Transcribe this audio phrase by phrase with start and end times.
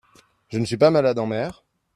[0.49, 1.63] je ne suis pas malade en mer.